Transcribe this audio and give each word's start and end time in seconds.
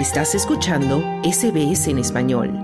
Estás 0.00 0.34
escuchando 0.34 1.04
SBS 1.24 1.88
en 1.88 1.98
español. 1.98 2.58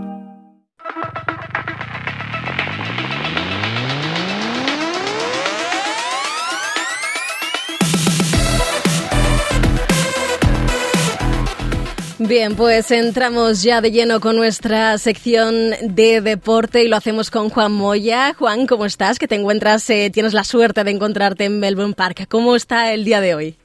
Bien, 12.18 12.56
pues 12.56 12.90
entramos 12.90 13.62
ya 13.62 13.82
de 13.82 13.90
lleno 13.90 14.20
con 14.20 14.36
nuestra 14.36 14.96
sección 14.96 15.72
de 15.82 16.22
deporte 16.22 16.84
y 16.84 16.88
lo 16.88 16.96
hacemos 16.96 17.30
con 17.30 17.50
Juan 17.50 17.72
Moya. 17.72 18.32
Juan, 18.32 18.66
¿cómo 18.66 18.86
estás? 18.86 19.18
Que 19.18 19.28
te 19.28 19.34
encuentras, 19.34 19.90
eh, 19.90 20.08
tienes 20.10 20.32
la 20.32 20.42
suerte 20.42 20.84
de 20.84 20.90
encontrarte 20.90 21.44
en 21.44 21.60
Melbourne 21.60 21.92
Park. 21.92 22.28
¿Cómo 22.30 22.56
está 22.56 22.94
el 22.94 23.04
día 23.04 23.20
de 23.20 23.34
hoy? 23.34 23.58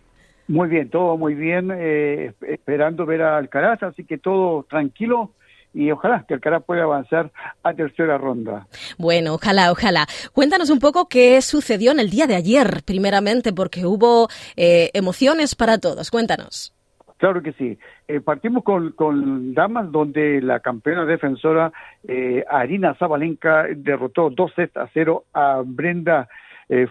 Muy 0.51 0.67
bien, 0.67 0.89
todo 0.89 1.15
muy 1.15 1.33
bien, 1.33 1.71
eh, 1.73 2.33
esperando 2.41 3.05
ver 3.05 3.21
a 3.21 3.37
Alcaraz, 3.37 3.81
así 3.83 4.03
que 4.03 4.17
todo 4.17 4.63
tranquilo 4.69 5.31
y 5.73 5.89
ojalá 5.91 6.25
que 6.27 6.33
Alcaraz 6.33 6.65
pueda 6.65 6.83
avanzar 6.83 7.31
a 7.63 7.73
tercera 7.73 8.17
ronda. 8.17 8.67
Bueno, 8.97 9.35
ojalá, 9.35 9.71
ojalá. 9.71 10.07
Cuéntanos 10.33 10.69
un 10.69 10.79
poco 10.79 11.07
qué 11.07 11.41
sucedió 11.41 11.93
en 11.93 12.01
el 12.01 12.09
día 12.09 12.27
de 12.27 12.35
ayer, 12.35 12.81
primeramente, 12.85 13.53
porque 13.53 13.85
hubo 13.85 14.27
eh, 14.57 14.89
emociones 14.93 15.55
para 15.55 15.77
todos. 15.77 16.11
Cuéntanos. 16.11 16.75
Claro 17.15 17.41
que 17.41 17.53
sí. 17.53 17.79
Eh, 18.09 18.19
partimos 18.19 18.65
con, 18.65 18.91
con, 18.91 19.53
damas, 19.53 19.89
donde 19.89 20.41
la 20.41 20.59
campeona 20.59 21.05
defensora 21.05 21.71
eh, 22.05 22.43
Arina 22.49 22.93
Zabalenka 22.95 23.67
derrotó 23.73 24.29
2 24.29 24.51
sets 24.53 24.75
a 24.75 24.89
0 24.93 25.23
a 25.33 25.61
Brenda 25.63 26.27
eh, 26.71 26.87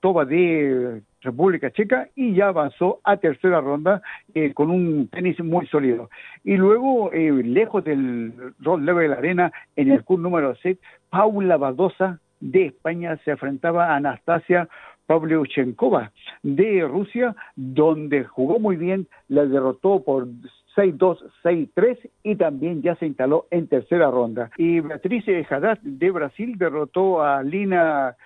Toba 0.00 0.24
de 0.24 1.02
República 1.20 1.70
Checa 1.70 2.08
y 2.16 2.34
ya 2.34 2.48
avanzó 2.48 3.00
a 3.04 3.18
tercera 3.18 3.60
ronda 3.60 4.02
eh, 4.34 4.54
con 4.54 4.70
un 4.70 5.08
tenis 5.08 5.38
muy 5.40 5.66
sólido. 5.66 6.08
Y 6.44 6.56
luego, 6.56 7.12
eh, 7.12 7.30
lejos 7.44 7.84
del 7.84 8.32
rol 8.58 8.84
de 8.84 9.08
la 9.08 9.16
arena, 9.16 9.52
en 9.76 9.92
el 9.92 10.02
curso 10.02 10.22
número 10.22 10.54
6, 10.56 10.78
Paula 11.10 11.58
Badosa 11.58 12.18
de 12.40 12.66
España 12.66 13.18
se 13.24 13.32
enfrentaba 13.32 13.88
a 13.88 13.96
Anastasia 13.96 14.68
Pavlyuchenkova 15.06 16.10
de 16.42 16.86
Rusia, 16.88 17.36
donde 17.54 18.24
jugó 18.24 18.58
muy 18.58 18.76
bien, 18.76 19.06
la 19.28 19.44
derrotó 19.44 20.02
por 20.02 20.26
6-2, 20.74 21.18
6-3 21.44 21.98
y 22.22 22.36
también 22.36 22.80
ya 22.82 22.94
se 22.96 23.06
instaló 23.06 23.46
en 23.50 23.68
tercera 23.68 24.10
ronda. 24.10 24.50
Y 24.56 24.80
Beatriz 24.80 25.24
Haddad 25.50 25.78
de 25.82 26.10
Brasil 26.10 26.56
derrotó 26.56 27.22
a 27.22 27.42
Lina 27.42 28.16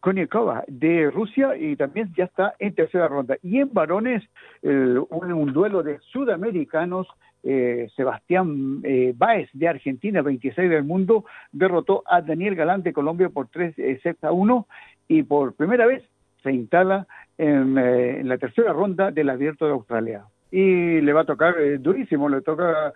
Konikova 0.00 0.64
de 0.66 1.10
Rusia 1.10 1.56
y 1.56 1.76
también 1.76 2.12
ya 2.16 2.24
está 2.24 2.54
en 2.58 2.74
tercera 2.74 3.06
ronda. 3.08 3.36
Y 3.42 3.58
en 3.58 3.72
varones, 3.72 4.22
un, 4.62 5.52
duelo 5.52 5.82
de 5.82 5.98
sudamericanos, 6.10 7.06
eh, 7.42 7.88
Sebastián 7.96 8.80
eh, 8.82 9.14
Báez 9.16 9.48
de 9.52 9.68
Argentina, 9.68 10.22
26 10.22 10.70
del 10.70 10.84
mundo, 10.84 11.24
derrotó 11.52 12.02
a 12.06 12.20
Daniel 12.20 12.54
Galán 12.56 12.82
de 12.82 12.92
Colombia 12.92 13.28
por 13.28 13.48
3 13.48 13.78
eh, 13.78 14.00
sets 14.02 14.24
a 14.24 14.32
1 14.32 14.66
y 15.08 15.22
por 15.22 15.54
primera 15.54 15.86
vez 15.86 16.02
se 16.42 16.52
instala 16.52 17.06
en, 17.38 17.76
en, 17.78 18.28
la 18.28 18.38
tercera 18.38 18.72
ronda 18.72 19.10
del 19.10 19.30
Abierto 19.30 19.66
de 19.66 19.72
Australia. 19.72 20.24
Y 20.50 21.00
le 21.00 21.12
va 21.12 21.22
a 21.22 21.26
tocar 21.26 21.54
durísimo, 21.78 22.28
le 22.28 22.40
toca 22.40 22.92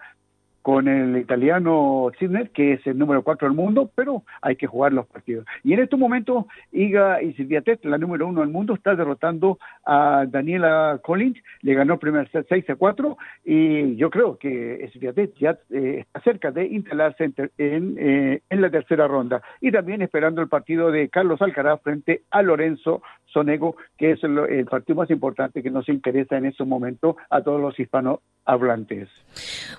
con 0.65 0.89
el 0.89 1.19
italiano 1.19 2.11
Sidner, 2.19 2.49
que 2.49 2.73
es 2.73 2.87
el 2.87 2.97
número 2.97 3.23
4 3.23 3.49
del 3.49 3.55
mundo, 3.55 3.91
pero 3.95 4.23
hay 4.41 4.57
que 4.57 4.67
jugar 4.67 4.95
los 4.95 5.07
partidos. 5.07 5.45
Y 5.63 5.75
en 5.75 5.81
estos 5.81 6.01
momentos, 6.01 6.47
Iga 6.73 7.23
y 7.23 7.35
Silviatet, 7.35 7.85
la 7.85 7.99
número 7.99 8.27
1 8.27 8.41
del 8.41 8.49
mundo, 8.49 8.73
está 8.73 8.97
derrotando 8.97 9.59
a 9.85 10.25
Daniela 10.27 11.01
Collins, 11.05 11.37
le 11.61 11.75
ganó 11.75 11.93
el 11.93 11.99
primer 11.99 12.31
set 12.31 12.47
6 12.49 12.71
a 12.71 12.77
4, 12.77 13.19
y 13.45 13.95
yo 13.97 14.09
creo 14.09 14.39
que 14.39 14.89
Silviatet 14.91 15.35
ya 15.37 15.59
eh, 15.69 15.99
está 16.07 16.23
cerca 16.23 16.51
de 16.51 16.65
instalarse 16.65 17.25
en, 17.59 17.97
eh, 17.99 18.41
en, 18.49 18.61
la 18.63 18.71
tercera 18.71 19.07
ronda. 19.07 19.43
Y 19.61 19.71
también 19.71 20.01
esperando 20.01 20.41
el 20.41 20.49
partido 20.49 20.91
de 20.91 21.11
Carlos 21.11 21.43
Alcaraz 21.43 21.83
frente 21.83 22.23
a 22.31 22.41
Lorenzo 22.41 23.03
Sonego, 23.35 23.77
que 23.99 24.13
es 24.13 24.25
el, 24.25 24.65
partido 24.65 24.97
más 24.97 25.11
importante 25.11 25.63
que 25.63 25.71
nos 25.71 25.89
interesa 25.89 26.39
en 26.39 26.47
estos 26.47 26.67
momentos 26.67 27.17
a 27.29 27.43
todos 27.43 27.61
los 27.61 27.79
hispanohablantes. 27.79 29.09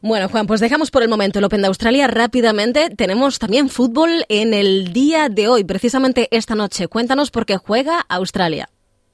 Bueno, 0.01 0.27
Juan, 0.27 0.45
pues 0.45 0.61
dejamos 0.75 0.91
por 0.91 1.03
el 1.03 1.07
momento 1.07 1.39
el 1.39 1.45
Open 1.45 1.61
de 1.61 1.67
Australia 1.67 2.05
rápidamente. 2.07 2.89
Tenemos 2.89 3.39
también 3.39 3.69
fútbol 3.69 4.09
en 4.27 4.53
el 4.53 4.91
día 4.91 5.29
de 5.29 5.47
hoy, 5.47 5.63
precisamente 5.63 6.27
esta 6.31 6.53
noche. 6.53 6.89
Cuéntanos 6.89 7.31
por 7.31 7.45
qué 7.45 7.55
juega 7.55 8.01
Australia. 8.09 8.67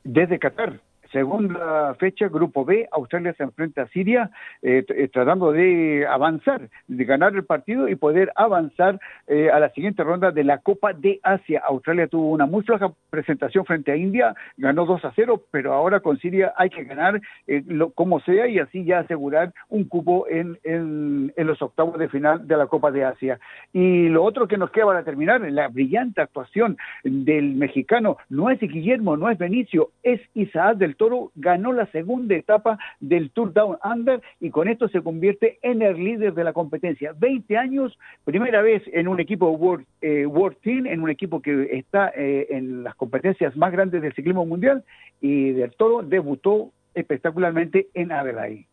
Desde 0.03 0.39
Qatar. 0.39 0.81
Segunda 1.11 1.93
fecha, 1.95 2.29
Grupo 2.29 2.63
B, 2.63 2.87
Australia 2.91 3.33
se 3.33 3.43
enfrenta 3.43 3.81
a 3.81 3.87
Siria, 3.89 4.31
eh, 4.61 4.85
eh, 4.87 5.09
tratando 5.09 5.51
de 5.51 6.05
avanzar, 6.07 6.69
de 6.87 7.03
ganar 7.03 7.35
el 7.35 7.43
partido 7.43 7.89
y 7.89 7.95
poder 7.95 8.31
avanzar 8.35 8.99
eh, 9.27 9.49
a 9.49 9.59
la 9.59 9.69
siguiente 9.71 10.03
ronda 10.03 10.31
de 10.31 10.45
la 10.45 10.59
Copa 10.59 10.93
de 10.93 11.19
Asia. 11.21 11.61
Australia 11.65 12.07
tuvo 12.07 12.29
una 12.29 12.45
muy 12.45 12.63
floja 12.63 12.93
presentación 13.09 13.65
frente 13.65 13.91
a 13.91 13.97
India, 13.97 14.33
ganó 14.55 14.85
2 14.85 15.03
a 15.03 15.11
0, 15.13 15.43
pero 15.51 15.73
ahora 15.73 15.99
con 15.99 16.17
Siria 16.17 16.53
hay 16.55 16.69
que 16.69 16.85
ganar 16.85 17.19
lo, 17.47 17.91
como 17.91 18.21
sea 18.21 18.47
y 18.47 18.59
así 18.59 18.85
ya 18.85 18.99
asegurar 18.99 19.53
un 19.67 19.83
cupo 19.85 20.27
en, 20.29 20.57
en, 20.63 21.33
en, 21.35 21.47
los 21.47 21.61
octavos 21.61 21.99
de 21.99 22.07
final 22.07 22.47
de 22.47 22.55
la 22.55 22.67
Copa 22.67 22.91
de 22.91 23.03
Asia. 23.03 23.39
Y 23.73 24.07
lo 24.07 24.23
otro 24.23 24.47
que 24.47 24.57
nos 24.57 24.71
queda 24.71 24.85
para 24.85 25.03
terminar, 25.03 25.41
la 25.41 25.67
brillante 25.67 26.21
actuación 26.21 26.77
del 27.03 27.55
mexicano, 27.55 28.17
no 28.29 28.49
es 28.49 28.59
Guillermo, 28.59 29.17
no 29.17 29.29
es 29.29 29.37
Benicio, 29.37 29.89
es 30.03 30.21
Isaac 30.35 30.77
del 30.77 30.95
Toro 31.01 31.31
ganó 31.33 31.73
la 31.73 31.87
segunda 31.87 32.35
etapa 32.35 32.77
del 32.99 33.31
Tour 33.31 33.53
Down 33.53 33.77
Under 33.83 34.21
y 34.39 34.51
con 34.51 34.67
esto 34.67 34.87
se 34.87 35.01
convierte 35.01 35.57
en 35.63 35.81
el 35.81 35.95
líder 35.95 36.35
de 36.35 36.43
la 36.43 36.53
competencia. 36.53 37.15
20 37.17 37.57
años, 37.57 37.97
primera 38.23 38.61
vez 38.61 38.83
en 38.93 39.07
un 39.07 39.19
equipo 39.19 39.49
World, 39.49 39.83
eh, 40.03 40.27
World 40.27 40.57
Team, 40.61 40.85
en 40.85 41.01
un 41.01 41.09
equipo 41.09 41.41
que 41.41 41.69
está 41.71 42.11
eh, 42.15 42.45
en 42.51 42.83
las 42.83 42.93
competencias 42.93 43.57
más 43.57 43.71
grandes 43.71 44.03
del 44.03 44.13
ciclismo 44.13 44.45
mundial 44.45 44.83
y 45.21 45.53
del 45.53 45.71
Toro 45.71 46.03
debutó 46.03 46.69
espectacularmente 46.93 47.87
en 47.95 48.11
Adelaide. 48.11 48.67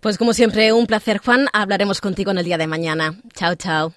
Pues 0.00 0.16
como 0.16 0.32
siempre, 0.32 0.72
un 0.72 0.86
placer, 0.86 1.18
Juan. 1.18 1.48
Hablaremos 1.52 2.00
contigo 2.00 2.30
en 2.30 2.38
el 2.38 2.46
día 2.46 2.56
de 2.56 2.66
mañana. 2.66 3.10
Chao, 3.34 3.56
chao. 3.56 3.92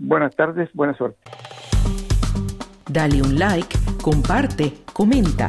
Buenas 0.00 0.34
tardes, 0.34 0.68
buena 0.74 0.96
suerte. 0.96 1.20
Dale 2.90 3.22
un 3.22 3.38
like, 3.38 3.78
comparte, 4.02 4.72
comenta. 4.92 5.48